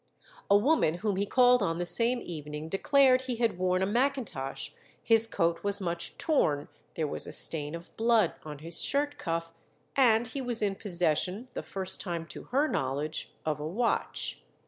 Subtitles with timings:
[0.49, 4.71] A woman whom he called on the same evening declared he had worn a mackintosh,
[5.03, 9.53] his coat was much torn, there was a stain of blood on his shirt cuff,
[9.95, 14.41] and he was in possession, the first time to her knowledge, of a watch.